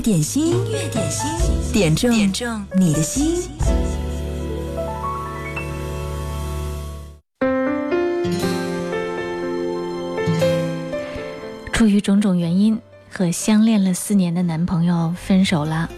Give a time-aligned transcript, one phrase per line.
[0.00, 3.50] 乐点心，音乐点心，点中点中你的心。
[11.70, 15.90] 出于种种原因，和相恋了四年的男朋友分手了。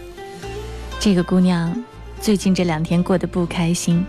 [0.99, 1.73] 这个姑娘
[2.19, 4.05] 最近这两天过得不开心，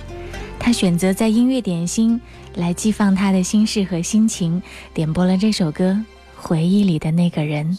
[0.58, 2.20] 她选择在音乐点心
[2.56, 4.60] 来寄放她的心事和心情，
[4.92, 5.96] 点播了这首歌。
[6.36, 7.78] 回忆里的那个人，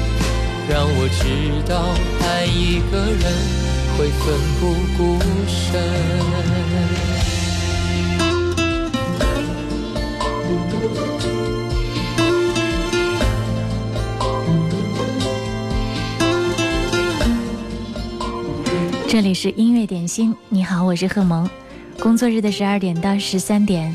[0.69, 3.23] 让我知道爱一个人
[3.97, 4.25] 会奋
[4.59, 4.61] 不
[4.97, 5.81] 顾身。
[19.07, 21.49] 这里是音乐点心，你好，我是贺萌。
[21.99, 23.93] 工作日的十二点到十三点，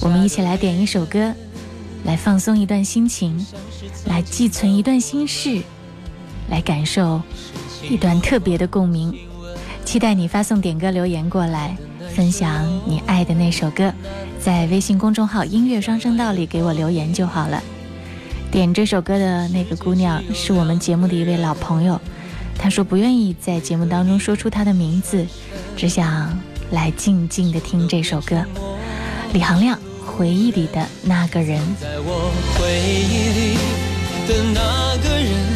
[0.00, 1.34] 我们一起来点一首歌。
[2.04, 3.44] 来放松一段心情，
[4.06, 5.60] 来寄存一段心事，
[6.48, 7.20] 来感受
[7.88, 9.14] 一段特别的共鸣。
[9.84, 11.76] 期待你发送点歌留言过来，
[12.14, 13.92] 分享你爱的那首歌，
[14.40, 17.62] 在微信公众号“音乐双声道”里给我留言就好了。
[18.50, 22.00] 点这首歌的那个姑娘是我们节目的一位老朋友，
[22.58, 25.26] 她说不愿意在节目当中说出她的名字，
[25.76, 26.36] 只想
[26.70, 28.44] 来静静的听这首歌。
[29.32, 29.78] 李行亮。
[30.16, 33.58] 回忆里的那个人，在我回忆里
[34.26, 35.55] 的那个人，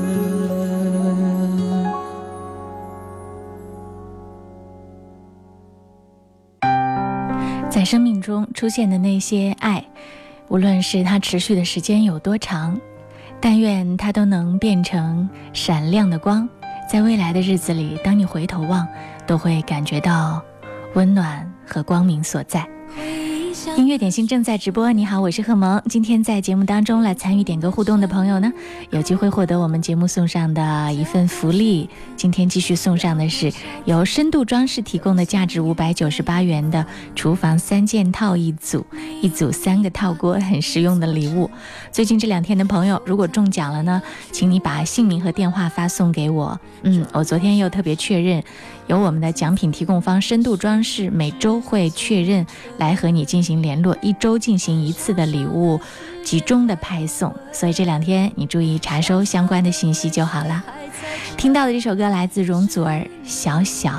[7.91, 9.83] 生命中出现的那些爱，
[10.47, 12.79] 无论是它持续的时间有多长，
[13.41, 16.47] 但愿它都能变成闪亮的光，
[16.89, 18.87] 在未来的日子里，当你回头望，
[19.27, 20.41] 都会感觉到
[20.93, 22.65] 温暖和光明所在。
[23.77, 25.81] 音乐点心正在直播，你好，我是贺萌。
[25.87, 28.51] 今天在节目当中来参与点歌互动的朋友呢，
[28.89, 31.89] 有机会获得我们节目送上的一份福利。
[32.15, 33.51] 今天继续送上的是
[33.85, 38.85] 由深度装饰提供的价值五百九十八元的厨房三件套一组，
[39.21, 41.49] 一组三个套锅，很实用的礼物。
[41.91, 44.01] 最近这两天的朋友，如果中奖了呢，
[44.31, 46.59] 请你把姓名和电话发送给我。
[46.83, 48.43] 嗯，我昨天又特别确认。
[48.87, 52.45] 由我们的奖品提供方深度装饰每周会确认
[52.77, 55.81] 来和你进行联络，一周进行一次的礼物
[56.23, 60.63] 集中的派送，所以这两天你注意查收相关的信息就好了。
[61.37, 63.89] 听到的这首歌来自容祖儿，《小小》。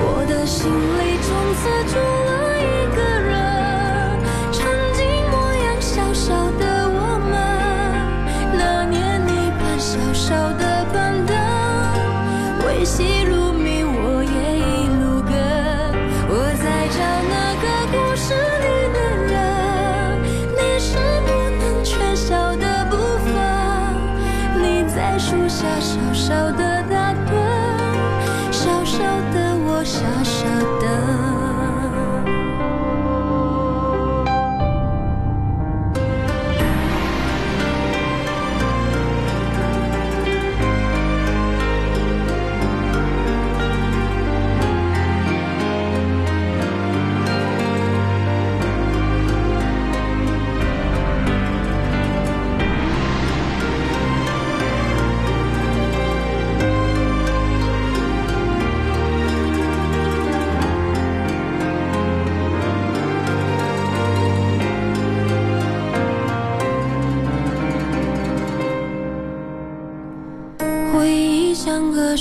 [0.00, 0.87] 我的心里从此住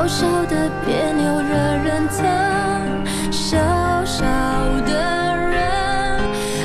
[0.00, 0.56] 小小的
[0.86, 1.54] 别扭惹
[1.84, 2.24] 人疼，
[3.30, 3.58] 小
[4.06, 4.24] 小
[4.86, 4.92] 的
[5.36, 5.60] 人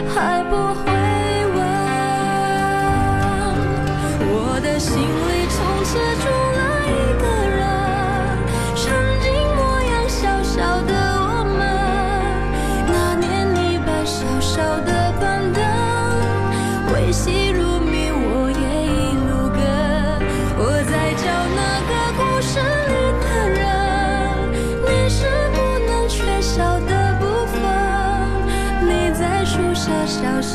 [0.08, 0.86] 还不会
[1.54, 1.60] 问。
[4.32, 5.04] 我的心里
[5.50, 6.26] 从此住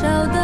[0.03, 0.40] 找到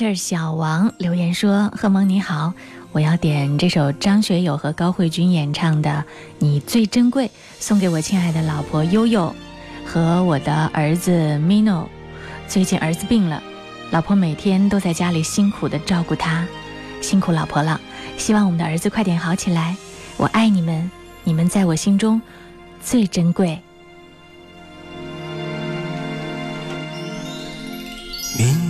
[0.00, 0.14] Mr.
[0.14, 2.54] 小王留言说：“贺蒙你好，
[2.92, 5.90] 我要点这首张学友和高慧君演唱的
[6.38, 7.26] 《你最珍贵》，
[7.58, 9.34] 送给我亲爱的老婆悠悠
[9.84, 11.84] 和我的儿子 Mino。
[12.48, 13.42] 最近儿子病了，
[13.90, 16.46] 老婆每天都在家里辛苦的照顾他，
[17.02, 17.78] 辛苦老婆了。
[18.16, 19.76] 希望我们的儿子快点好起来。
[20.16, 20.90] 我爱你们，
[21.24, 22.22] 你们在我心中
[22.82, 23.60] 最珍贵。”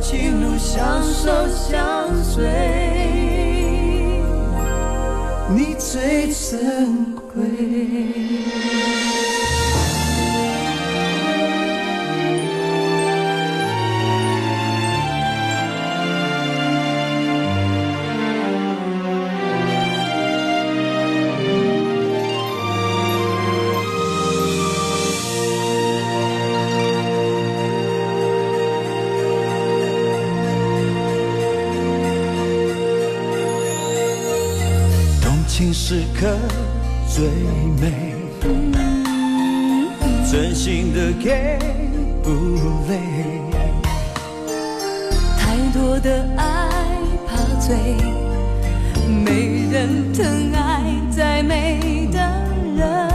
[0.00, 2.44] 情路相守相随，
[5.48, 8.23] 你最珍贵。
[36.20, 36.38] 刻
[37.08, 37.24] 最
[37.80, 38.14] 美，
[40.30, 41.58] 真心的给
[42.22, 42.30] 不
[42.88, 42.92] 累。
[45.38, 46.42] 太多的爱
[47.26, 47.76] 怕醉，
[49.08, 52.18] 没人疼爱，再美的
[52.76, 53.10] 人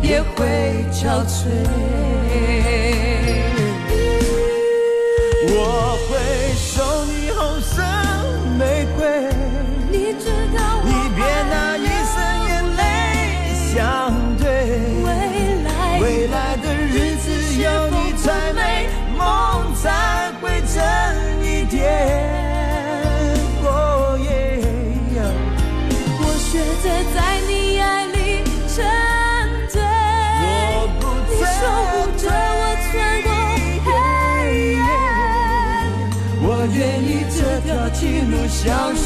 [0.00, 2.93] 也会憔悴。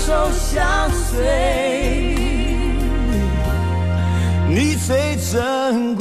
[0.08, 2.16] 手相随，
[4.48, 5.97] 你最珍贵。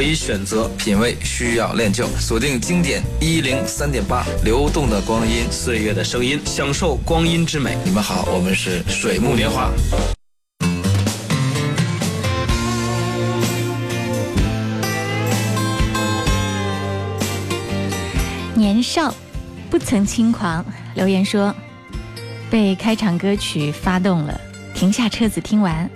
[0.00, 2.06] 可以选择，品味需要练就。
[2.18, 7.76] 锁定经典一零三点八，流动的光阴，岁月的声音，享受光阴之美。
[7.84, 9.70] 你们好，我们是水木年华。
[18.54, 19.14] 年少
[19.68, 20.64] 不曾轻狂，
[20.94, 21.54] 留言说
[22.48, 24.40] 被开场歌曲发动了，
[24.74, 25.90] 停下车子听完。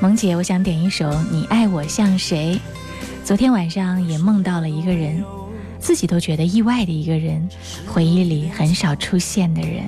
[0.00, 2.58] 萌姐，我想点一首《你爱我像谁》。
[3.24, 5.24] 昨天晚上也梦到了一个人，
[5.78, 7.48] 自己都觉得意外的一个人，
[7.86, 9.84] 回忆里很少出现的人。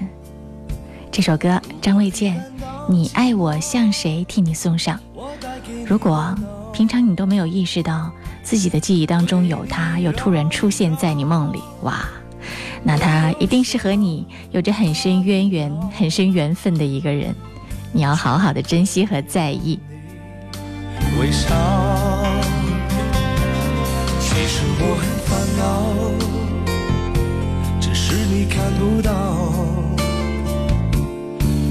[1.10, 2.36] 这首歌张卫健，
[2.88, 4.98] 《你爱我像谁》替你送上。
[5.84, 6.32] 如果
[6.72, 8.10] 平常你都没有意识到
[8.44, 12.04] 自己的记忆当中有他，又突然出现在你梦里，哇，
[12.84, 17.34] 那他一定是和你有着很深渊源、很深缘分的一个人，
[17.92, 19.78] 你要好好的珍惜和在意。
[21.20, 22.13] 微笑。
[25.56, 25.62] 恼，
[27.80, 29.12] 只是你看不到。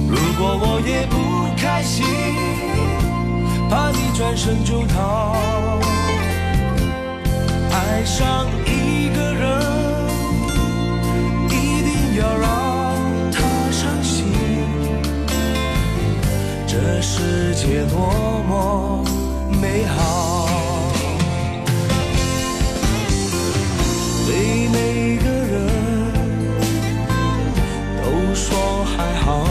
[0.08, 1.16] 如果我也不
[1.58, 2.06] 开心，
[3.70, 5.36] 怕你转身就逃。
[7.72, 9.42] 爱上一个人，
[11.50, 12.48] 一定要让
[13.32, 13.40] 他
[13.72, 14.26] 伤心。
[16.68, 17.98] 这世界多
[18.48, 19.04] 么
[19.62, 20.43] 美好，
[24.34, 24.78] 对每
[25.18, 25.54] 个人
[28.02, 29.46] 都说还好。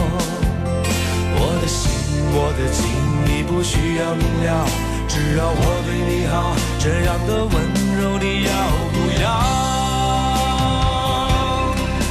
[1.39, 1.87] 我的心，
[2.35, 2.83] 我的情，
[3.25, 4.67] 你不需要明了，
[5.07, 7.55] 只要我对你好，这样的温
[7.95, 8.51] 柔你要
[8.91, 9.25] 不要？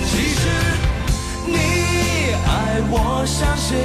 [0.08, 0.42] 其实
[1.44, 1.52] 你
[2.32, 3.76] 爱我像谁，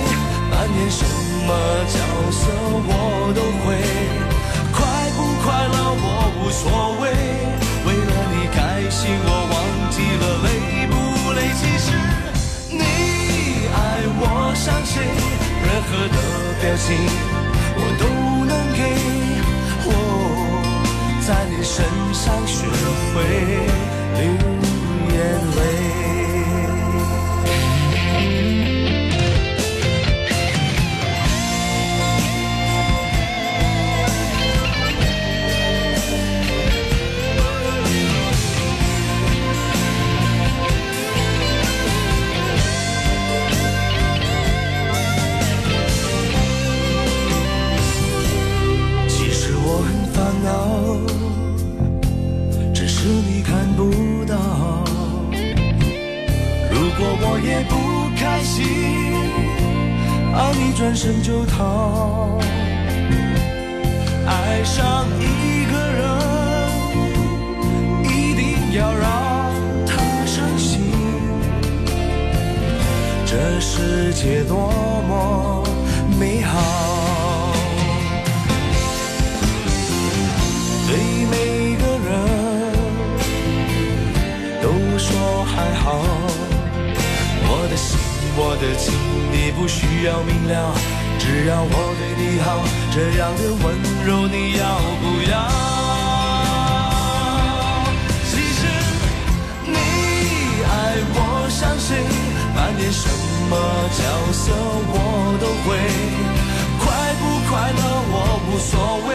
[0.50, 1.04] 扮演什
[1.46, 1.52] 么
[1.92, 2.00] 角
[2.32, 2.42] 色
[2.88, 2.90] 我
[3.36, 3.68] 都会。
[4.72, 4.80] 快
[5.18, 6.06] 不快乐我
[6.40, 6.64] 无所
[7.02, 7.04] 谓，
[8.58, 9.56] 开心我忘
[9.94, 10.48] 记了累
[10.90, 10.94] 不
[11.38, 11.40] 累。
[11.54, 11.88] 其实
[12.72, 12.82] 你
[13.70, 13.78] 爱
[14.18, 14.22] 我
[14.56, 14.98] 像谁，
[15.62, 16.18] 任何的
[16.60, 16.86] 表情
[17.78, 18.04] 我都
[18.50, 18.82] 能给。
[19.86, 19.90] 我
[21.22, 22.66] 在你身上学
[23.14, 23.16] 会
[102.92, 103.10] 什
[103.50, 103.54] 么
[103.92, 104.04] 角
[104.34, 104.52] 色
[104.90, 105.68] 我都会，
[106.80, 106.86] 快
[107.20, 108.16] 不快乐我
[108.48, 108.72] 无所
[109.08, 109.10] 谓，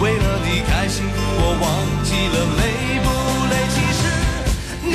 [0.00, 1.04] 为了你开心
[1.36, 1.64] 我忘
[2.04, 2.62] 记了累
[3.04, 3.06] 不
[3.50, 3.52] 累。
[3.74, 4.02] 其实
[4.84, 4.94] 你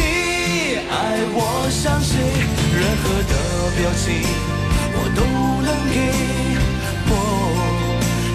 [0.90, 0.94] 爱
[1.34, 1.38] 我
[1.70, 2.12] 像谁，
[2.74, 3.34] 任何的
[3.78, 4.06] 表情
[4.96, 5.20] 我都
[5.62, 5.98] 能给。
[7.12, 7.14] 我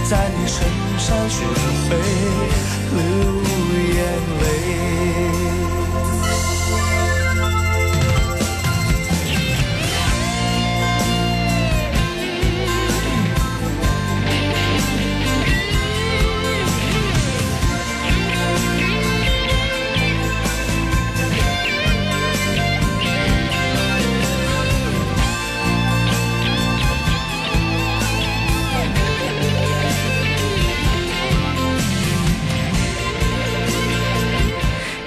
[0.08, 0.56] 在你身
[0.98, 1.36] 上学
[1.88, 1.90] 会
[2.94, 2.98] 流
[3.94, 3.98] 眼
[4.40, 4.44] 泪。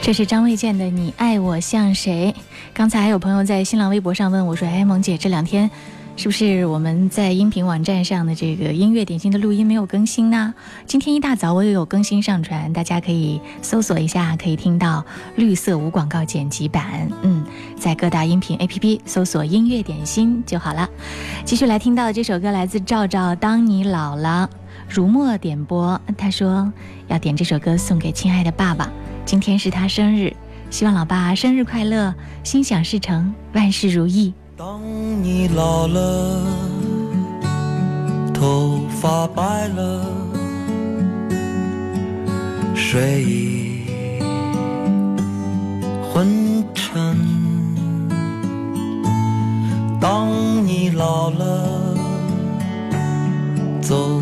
[0.08, 2.34] 这是张卫健的《你爱我像谁》。
[2.74, 5.70] 刚才还有朋友在新浪微博上问我说：“哎，萌姐，这两天
[6.15, 10.54] 是不是我们在音频网站上的这个音乐点心的录音没有更新呢？”
[10.88, 15.04] 今天一大早我也有更新上传，大家可以搜索一下，可以听到
[15.36, 17.10] 绿色无广告剪辑版。
[17.24, 17.43] 嗯，
[17.78, 20.89] 在各大音频 APP 搜索“音乐点心”就好了。
[21.43, 24.50] 继续来听到这首歌来自赵照，《当你老了》，
[24.89, 26.00] 如墨点播。
[26.17, 26.71] 他说
[27.08, 28.89] 要点这首歌送给亲爱的爸爸。
[29.26, 30.34] 今天是他生日，
[30.69, 34.34] 希望老爸生日快乐，心想事成，万事如意。
[34.56, 34.82] 当
[35.21, 36.41] 你老了，
[38.34, 40.06] 头发白了，
[42.73, 44.19] 睡意
[46.12, 47.17] 昏沉。
[50.00, 50.30] 当
[50.65, 51.95] 你老了，
[53.82, 54.21] 走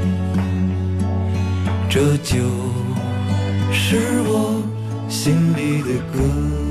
[1.93, 2.37] 这就
[3.69, 4.63] 是我
[5.09, 6.70] 心里的歌。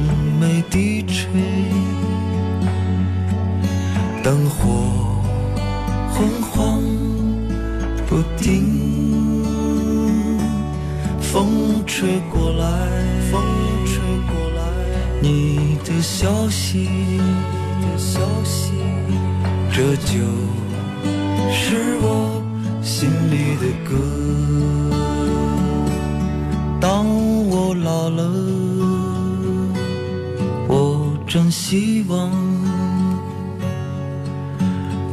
[31.71, 32.29] 希望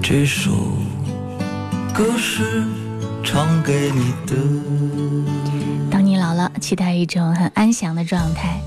[0.03, 0.51] 这首
[1.95, 2.65] 歌是
[3.23, 4.35] 唱给你的。
[5.89, 8.59] 当你老了，期待一种很安详的状态；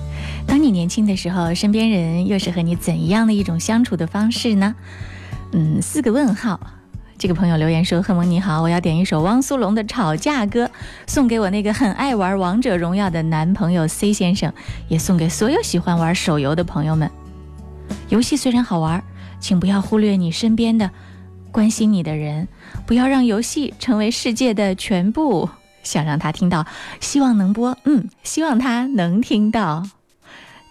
[0.47, 4.73] 当你年轻的时候，身边人又是和你怎样的一种相处的方式呢？
[5.51, 6.61] 嗯，四个问号。
[7.17, 10.65] 这个朋友留言说：“贺蒙你好，我要点一首汪苏泷的《吵架歌》，
[11.07, 14.53] 送给我那个很爱玩王者荣耀的男朋友 C 先生，
[14.87, 17.11] 也送给所有喜欢玩手游的朋友们。
[18.09, 19.03] 游戏虽然好玩，
[19.39, 20.89] 请不要忽略你身边的
[21.51, 22.47] 关心你的人，
[22.85, 25.49] 不要让游戏成为世界的全部。
[25.83, 26.65] 想让他听到，
[26.99, 29.83] 希望能播，嗯，希望他能听到。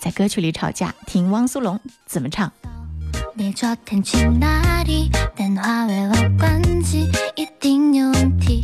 [0.00, 2.52] 在歌曲里吵架，听汪苏泷怎么唱。”
[3.34, 5.10] 내昨天去哪里？
[5.34, 8.62] 电话为我关机，一定有问题。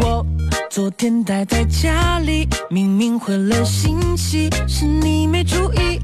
[0.00, 0.24] 我
[0.70, 6.00] 昨天待在家里，明明回了信息，是你没注意。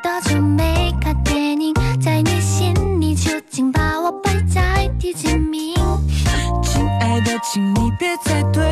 [0.00, 5.74] 多久没看电影在你心里究竟把我排在第几名？
[6.62, 8.64] 亲爱的请你别再对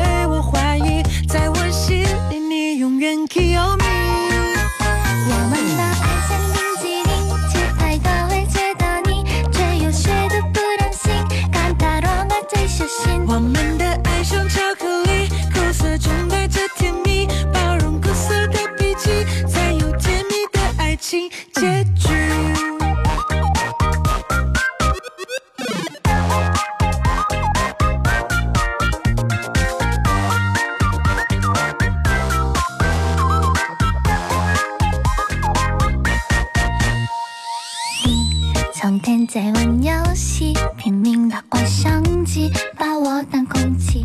[39.27, 44.01] 在玩游戏，拼命的关相机，把我当空气。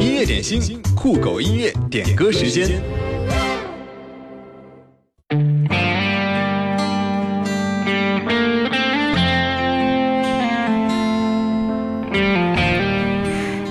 [0.00, 2.80] 音乐点心，酷狗音乐点歌时间。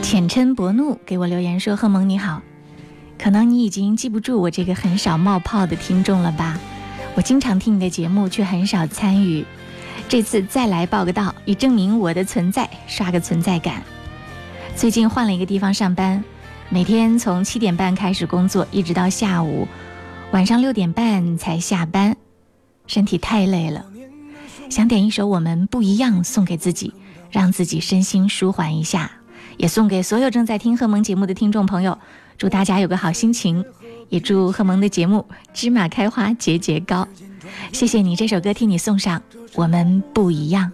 [0.02, 2.42] 浅嗔薄怒给我留言说：“贺蒙你好，
[3.22, 6.60] 可能你已经记不住我这个很少冒泡的听众了吧？
[7.14, 9.46] 我经常听你的节目，却很少参与。
[10.10, 13.84] 这次再来报个到，以证明我的存在，刷个存在感。
[14.76, 16.24] 最近换了一个地方上班，
[16.70, 19.68] 每天从七点半开始工作，一直到下午
[20.32, 22.18] 晚上六点半才下班，
[22.88, 23.86] 身体太累了。
[24.72, 26.92] 想点一首《我们不一样》送给自己，
[27.30, 29.12] 让自己身心舒缓一下。”
[29.58, 32.00] 也送给所有正在听贺蒙节目的听众朋友，
[32.42, 33.64] 祝大家有个好心情，
[34.10, 35.24] 也祝贺蒙的节目
[35.54, 37.08] 芝麻开花节节高。
[37.72, 39.22] 谢谢你，这首歌替你送上，
[39.54, 40.72] 我们不一样。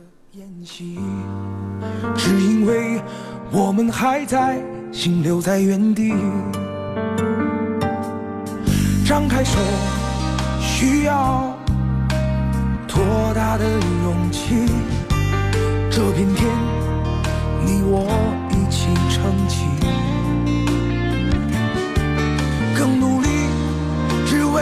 [0.63, 0.85] 只
[2.39, 3.01] 因为
[3.51, 6.13] 我们还在，心留在原地。
[9.05, 9.59] 张开手，
[10.61, 11.53] 需要
[12.87, 13.03] 多
[13.35, 13.65] 大的
[14.05, 14.55] 勇气？
[15.91, 16.47] 这片天，
[17.65, 18.07] 你我
[18.51, 19.65] 一起撑起。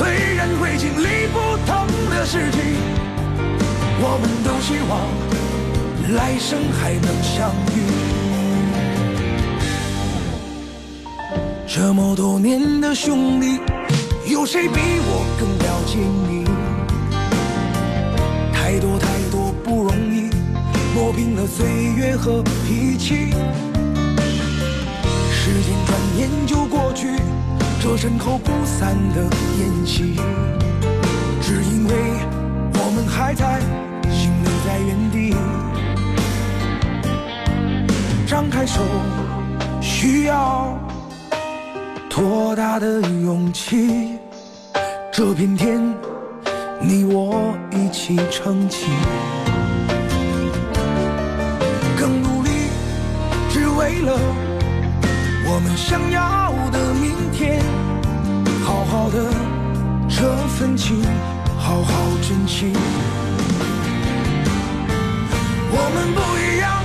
[0.00, 2.58] 虽然会经历不同的事情，
[4.00, 4.98] 我们都希望
[6.16, 7.78] 来生还能相遇。
[11.66, 13.60] 这么多年的兄弟，
[14.24, 16.46] 有谁比我更了解你？
[18.54, 20.30] 太多太多不容易，
[20.94, 23.34] 磨平了岁月和脾气。
[25.30, 27.08] 时间转眼就过去，
[27.82, 29.22] 这身后不散的
[29.58, 30.14] 宴席，
[31.40, 31.94] 只因为
[32.74, 33.58] 我们还在，
[34.12, 35.34] 心留在原地。
[38.26, 38.82] 张开手，
[39.80, 40.78] 需要
[42.10, 44.18] 多大的勇气？
[45.10, 45.80] 这片天，
[46.80, 48.86] 你我一起撑起。
[55.62, 57.60] 我们想要的明天。
[58.64, 59.30] 好好的
[60.08, 61.02] 这份情，
[61.58, 61.92] 好好
[62.22, 62.72] 珍惜。
[65.70, 66.80] 我们不一样，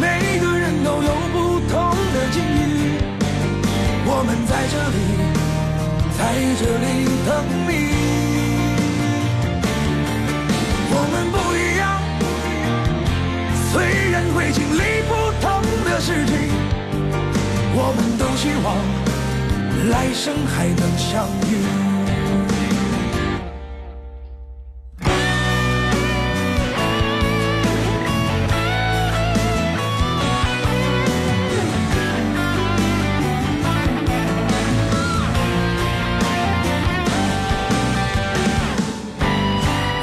[0.00, 0.04] 每
[0.40, 2.98] 个人都有不同的境遇。
[4.04, 4.98] 我们在这里，
[6.18, 6.20] 在
[6.58, 7.30] 这里等
[7.68, 7.70] 你。
[10.90, 12.02] 我们不一样，
[13.70, 15.05] 虽然会经历
[18.46, 18.76] 希望
[19.90, 21.52] 来生还能相遇。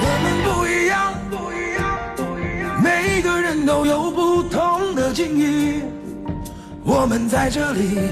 [0.01, 1.81] 我们不一样，不一样，
[2.17, 2.83] 不一样。
[2.83, 5.85] 每个人都有不同的境遇，
[6.83, 8.11] 我们在这里，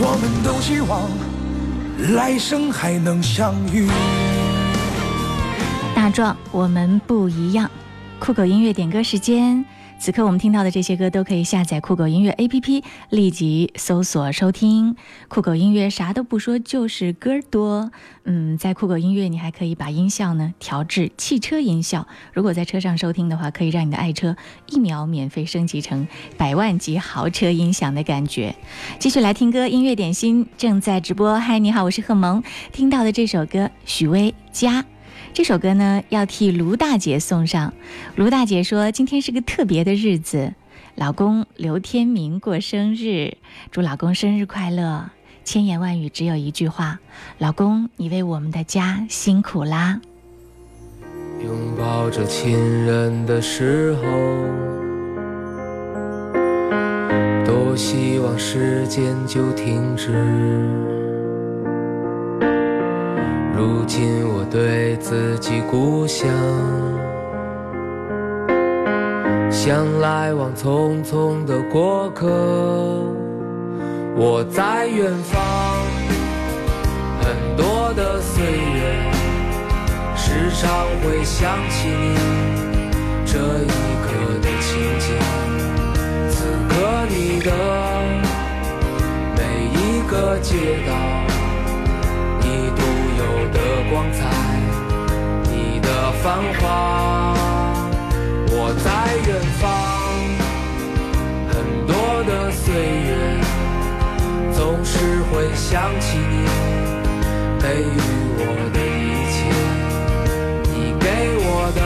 [0.00, 1.10] 我们都希望
[2.14, 3.88] 来生还能相遇。
[5.94, 7.68] 大壮，我们不一样。
[8.20, 9.64] 酷狗音乐点歌时间，
[10.00, 14.94] 此刻我们听到的这些歌都可以下载酷狗音乐 APP，立即搜索收听。
[15.26, 17.90] 酷狗音乐啥都不说，就是歌多。
[18.24, 22.06] 嗯，在酷狗音乐，你还可以把音效呢调至汽车音效。
[22.32, 24.36] 如果在车上收听的话，可以让你的爱车
[24.70, 26.06] 一秒免费升级成
[26.36, 28.54] 百万级豪车音响的感觉。
[29.00, 31.38] 继续来听歌，音乐点心正在直播。
[31.40, 32.42] 嗨，你好，我是贺萌。
[32.72, 34.82] 听到的这首歌，许巍《家》。
[35.38, 37.72] 这首歌呢，要替卢大姐送上。
[38.16, 40.52] 卢大姐说，今天是个特别的日子，
[40.96, 43.36] 老公刘天明过生日，
[43.70, 45.10] 祝老公生日快乐。
[45.44, 46.98] 千言万语只有一句话，
[47.38, 50.00] 老公，你为我们的家辛苦啦。
[51.44, 54.02] 拥抱着亲人的时候，
[57.46, 60.97] 多希望时间就停止。
[63.58, 66.28] 如今我对自己故乡，
[69.50, 72.28] 像来往匆匆的过客。
[74.14, 75.42] 我在远方，
[77.20, 79.10] 很多的岁月，
[80.14, 82.14] 时常会想起你
[83.26, 83.72] 这一
[84.06, 85.18] 刻的情景。
[86.30, 86.76] 此刻
[87.08, 87.50] 你的
[89.34, 89.42] 每
[89.74, 91.17] 一个街道。
[93.18, 93.58] 有的
[93.90, 94.18] 光彩，
[95.50, 95.88] 你的
[96.22, 96.24] 繁
[96.60, 97.34] 华。
[98.50, 98.86] 我在
[99.26, 99.28] 远
[99.58, 99.62] 方，
[101.50, 101.54] 很
[101.86, 101.92] 多
[102.24, 102.64] 的岁
[103.08, 103.10] 月，
[104.52, 104.94] 总是
[105.30, 106.46] 会想起你
[107.58, 107.98] 给予
[108.38, 108.40] 我
[108.72, 109.36] 的一切，
[110.72, 111.04] 你给
[111.40, 111.80] 我的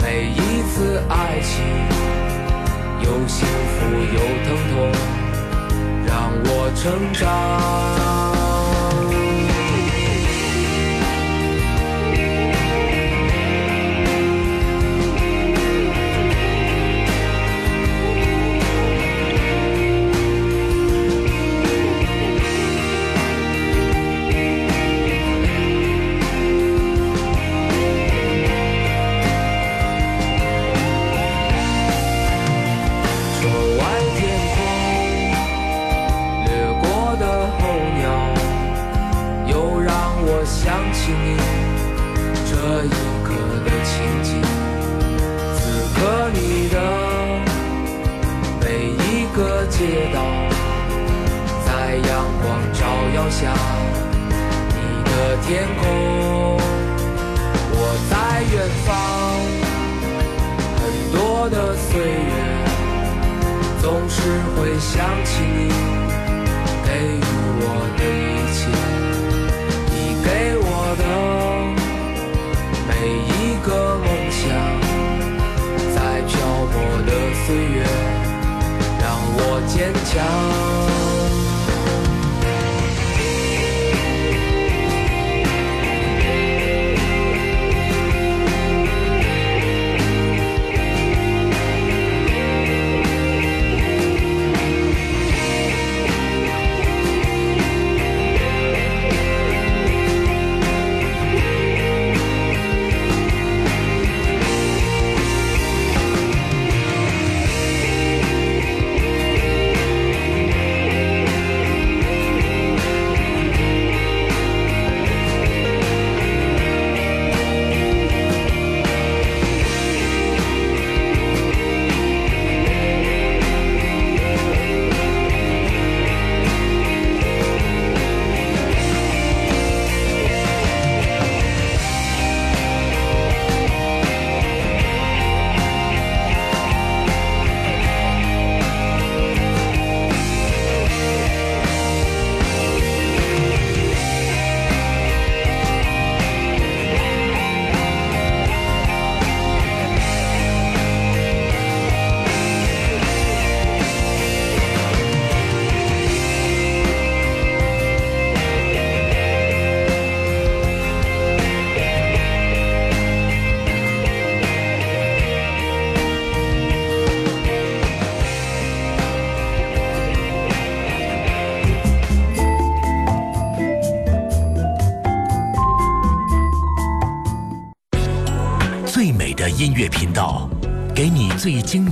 [0.00, 0.38] 每一
[0.70, 1.50] 次爱情，
[3.00, 3.36] 有幸
[3.74, 3.76] 福
[4.14, 4.76] 有疼痛，
[6.06, 6.08] 让
[6.44, 6.82] 我成
[7.12, 8.19] 长。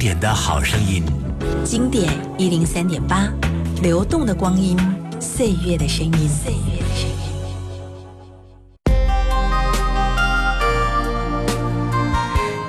[0.09, 1.05] 典的好声音。
[1.67, 3.29] 经典一零三点八，
[3.83, 4.75] 流动的光阴，
[5.21, 6.13] 岁月的声音。
[6.27, 7.17] 岁月的声音。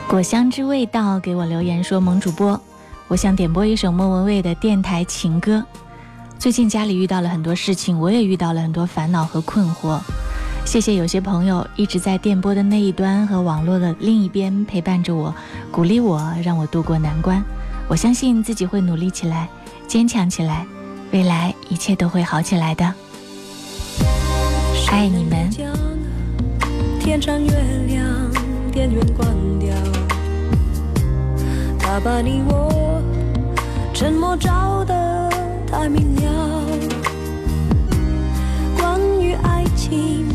[0.09, 2.59] 果香之味道给我留言说：“萌主播，
[3.07, 5.63] 我想点播一首莫文蔚的电台情歌。
[6.37, 10.01] 最近家里遇到了很多事情，我也遇到了很多烦恼和困惑。
[10.65, 15.33] 谢谢有些朋友一直在电波的那一端和网络的另一边陪伴着我，
[15.71, 17.43] 鼓励我，让我度过难关。
[17.87, 19.49] 我相信自己会努力起来，
[19.87, 20.65] 坚强起来，
[21.11, 22.85] 未来一切都会好起来的。
[24.91, 25.49] 爱你们。
[26.99, 27.51] 天上月
[27.87, 28.05] 亮，
[28.71, 29.27] 电源关
[29.59, 29.73] 掉，
[31.79, 33.01] 他把你我
[33.91, 35.29] 沉默照得
[35.65, 36.61] 太明了。
[38.77, 40.27] 关于爱情，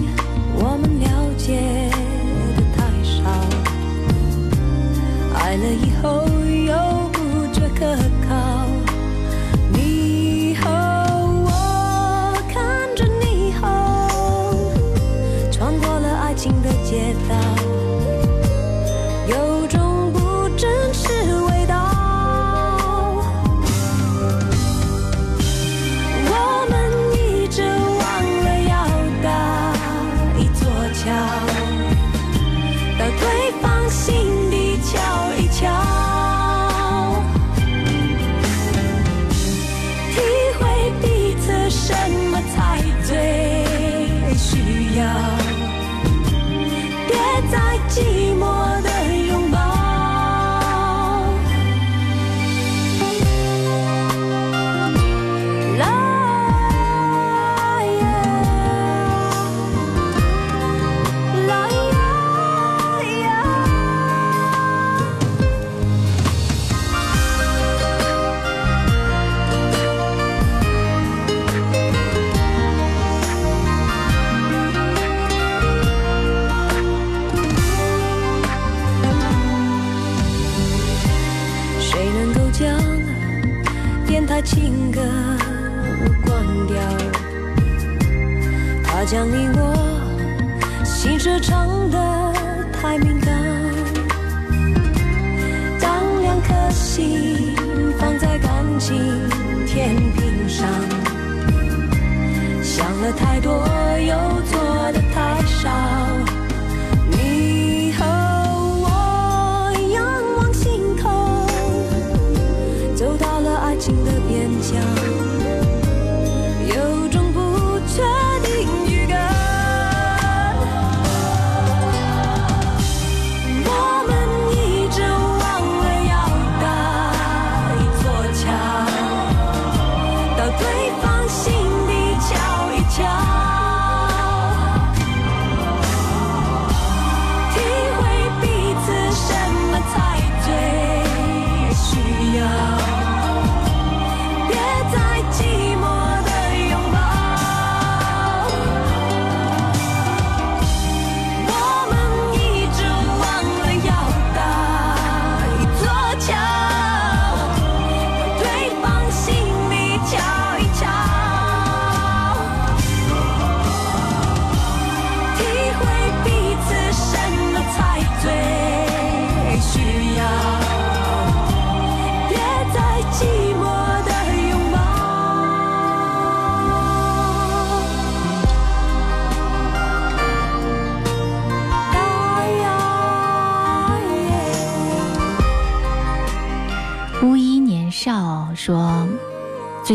[0.57, 1.91] 我们了解
[2.57, 3.23] 的太少，
[5.39, 6.05] 爱了以后
[6.67, 6.73] 又
[7.13, 7.19] 不
[7.53, 7.81] 觉可
[8.29, 8.44] 靠。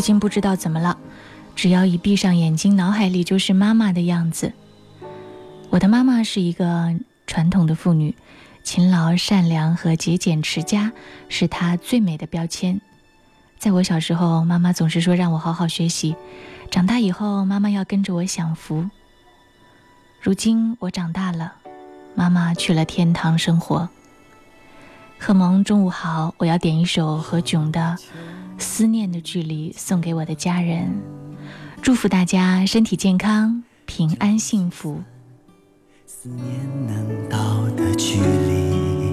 [0.09, 0.97] 最近不知道怎么了，
[1.55, 4.53] 只要一闭上眼睛，脑海里就是妈妈的样子。
[5.69, 6.95] 我的妈妈是一个
[7.27, 8.15] 传统的妇女，
[8.63, 10.91] 勤劳、善良和节俭持家
[11.29, 12.81] 是她最美的标签。
[13.59, 16.15] 在我小时候，妈妈总是说让我好好学习，
[16.71, 18.89] 长大以后妈妈要跟着我享福。
[20.19, 21.53] 如今我长大了，
[22.15, 23.87] 妈妈去了天堂生活。”
[25.21, 27.95] 贺萌，中午好，我要点一首何炅的
[28.59, 31.01] 《思念的距离》送给我的家人，
[31.81, 35.01] 祝福大家身体健康、平安幸福。
[36.05, 36.45] 思念
[36.87, 39.11] 能到的距离，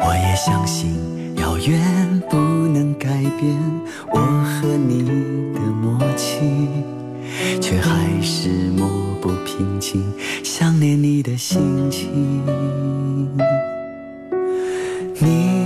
[0.00, 3.08] 我也相信遥远不能改
[3.38, 3.56] 变
[4.10, 5.02] 我和你
[5.52, 6.40] 的默契，
[7.60, 8.88] 却还是抹
[9.20, 10.02] 不平静
[10.42, 11.90] 想念你的心。
[11.90, 12.08] 情。
[15.20, 15.61] 你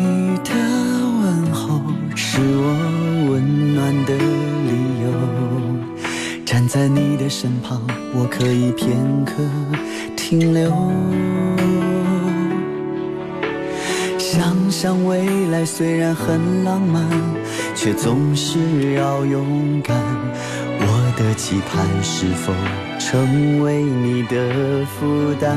[6.76, 7.80] 在你的身旁，
[8.14, 9.32] 我可以片刻
[10.14, 10.70] 停留。
[14.18, 17.02] 想想未来虽然很浪漫，
[17.74, 19.96] 却总是要勇敢。
[20.78, 22.52] 我的期盼是否
[22.98, 25.56] 成为你的负担？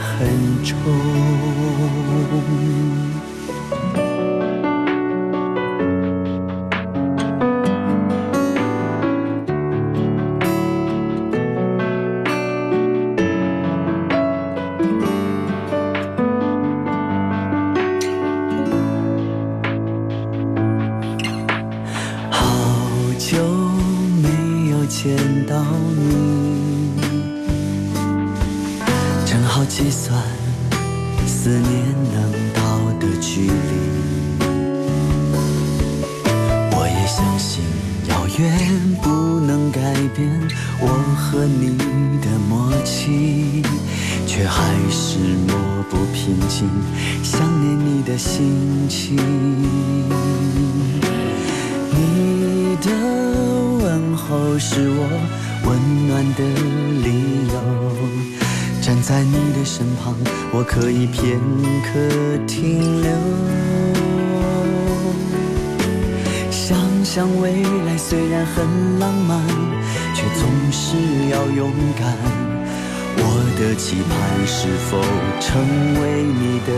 [0.21, 3.10] 很重。
[67.13, 69.45] 想未来虽然很浪漫，
[70.15, 70.95] 却总是
[71.29, 72.15] 要勇敢。
[73.17, 73.21] 我
[73.59, 74.15] 的期盼
[74.47, 74.97] 是否
[75.41, 75.61] 成
[76.01, 76.71] 为你的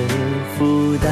[0.57, 1.05] 负担？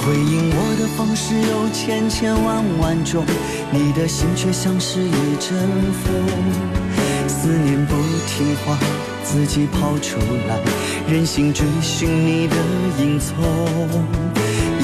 [0.00, 3.22] 回应我的方式有千千万万种，
[3.70, 5.54] 你的心却像是一阵
[6.02, 6.14] 风，
[7.28, 7.94] 思念不
[8.26, 8.78] 听话。
[9.22, 10.16] 自己跑出
[10.48, 10.58] 来，
[11.06, 12.56] 任性追寻你的
[13.00, 13.34] 影踪。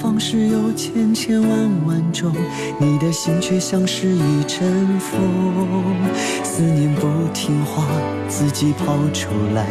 [0.00, 1.50] 方式有千千万
[1.86, 2.32] 万种，
[2.78, 5.96] 你的心却像是一阵风。
[6.44, 7.84] 思念不听话，
[8.28, 9.66] 自己跑出来，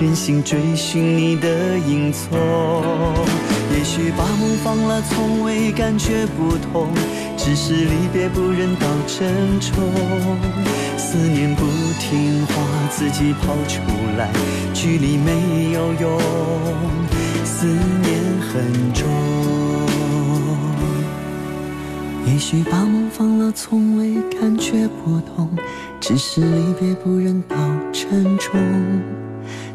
[0.00, 2.38] 任性追寻你的影踪。
[3.76, 6.88] 也许把梦放了，从未感觉不同，
[7.36, 9.74] 只是离别不忍到珍重。
[10.96, 11.66] 思念不
[11.98, 12.54] 听话，
[12.90, 13.80] 自己跑出
[14.16, 14.30] 来，
[14.72, 16.20] 距离没有用，
[17.44, 19.71] 思念很重。
[22.26, 25.50] 也许把梦放了，从未感觉不同，
[26.00, 27.56] 只是离别不忍到
[27.92, 28.60] 沉重。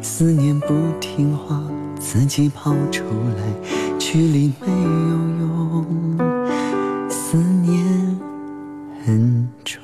[0.00, 0.68] 思念不
[1.00, 1.62] 听话，
[1.98, 3.04] 自己跑出
[3.36, 6.18] 来，距离没有用，
[7.08, 7.84] 思念
[9.04, 9.78] 很重。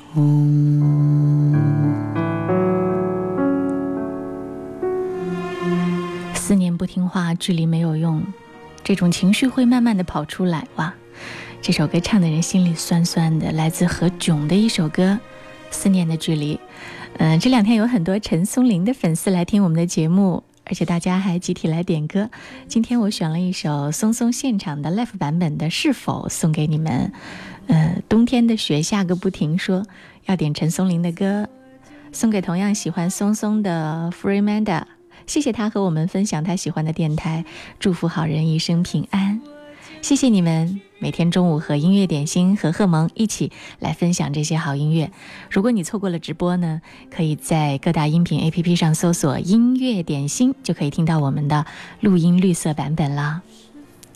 [6.33, 8.21] 思念不听话，距离没有用，
[8.83, 10.93] 这种情绪会慢慢的跑出来哇。
[11.65, 15.13] 这首歌唱的人心里酸酸的，来自何炅的一首歌
[15.71, 16.55] 《思念的距离》。
[17.17, 22.29] 嗯，这两天有很多陈松伶的粉丝来听我们的节目，而且大家还集体来点歌。
[22.67, 27.11] 今天我选了一首松松现场的 live 版本的《是否》送给你们。
[27.65, 29.87] 呃，冬天的雪下个不停，说
[30.27, 31.49] 要点陈松伶的歌，
[32.11, 34.83] 送给同样喜欢松松的 Freemanda。
[35.25, 37.43] 谢谢他和我们分享他喜欢的电台，
[37.79, 39.41] 祝福好人一生平安。
[40.03, 45.11] 谢谢你们每天中午和音乐点心和贺萌一起来分享这些好音乐。
[45.49, 46.81] 如果你错过了直播呢，
[47.11, 51.65] 可以在各大音频 APP 上搜索“音乐点心”，就可以听到我们的
[51.99, 53.41] 录音绿色版本啦。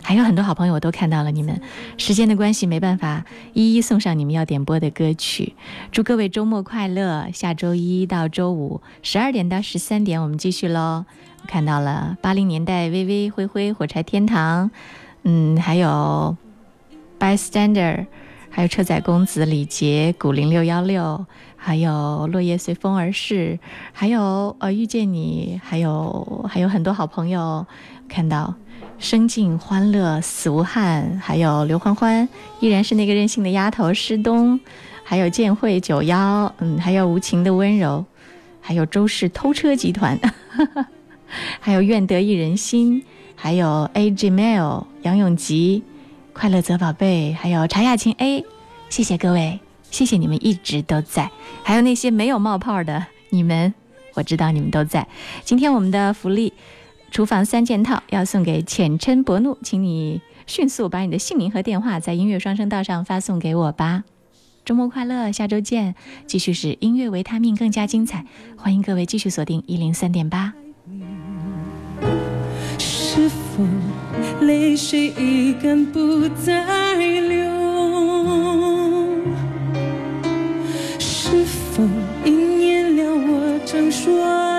[0.01, 1.61] 还有很多好朋友我都看到了你们，
[1.97, 5.53] 时间的关系没办法一一送上你们要点播的歌曲。
[5.91, 7.27] 祝各位周末快乐！
[7.33, 11.05] 下周一到周五十二点到十三点我们继续喽。
[11.45, 14.71] 看到了八零年代微微灰灰火柴天堂。
[15.23, 16.37] 嗯，还有
[17.19, 18.05] Bystander，
[18.49, 21.25] 还有车载公子李杰、古灵六幺六，
[21.57, 23.59] 还有落叶随风而逝，
[23.91, 27.65] 还有呃遇见你，还有还有很多好朋友，
[28.07, 28.55] 看到
[28.97, 32.27] 生尽欢乐死无憾，还有刘欢欢，
[32.61, 34.59] 依然是那个任性的丫头施东，
[35.03, 38.05] 还有建慧九幺，嗯，还有无情的温柔，
[38.61, 40.17] 还有周氏偷车集团，
[41.59, 43.03] 还有愿得一人心，
[43.35, 45.83] 还有 A G Mail 杨永吉。
[46.39, 48.45] 快乐泽宝贝，还有茶雅琴 A，
[48.89, 49.59] 谢谢各位，
[49.91, 51.29] 谢谢你们一直都在，
[51.63, 53.73] 还有那些没有冒泡的你们，
[54.13, 55.05] 我知道你们都在。
[55.43, 56.53] 今天我们的福利，
[57.11, 64.05] 厨房三件套要送给浅琛博怒，请你迅速把你的姓名和电话在音乐双声道上发送给我吧。
[64.63, 65.93] 周末快乐，下周见，
[66.25, 68.25] 继续是音乐维他命更加精彩，
[68.55, 70.53] 欢迎各位继续锁定一零三点八。
[72.77, 73.65] 是否？
[74.41, 77.37] 泪水已干，不再流。
[80.97, 81.83] 是否
[82.25, 84.58] 应验了我曾说？